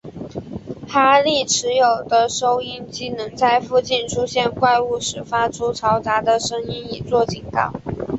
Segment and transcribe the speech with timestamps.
[0.87, 7.71] 哈利持有的收音机能在附近出现怪物时发出嘈杂的声音以作警告。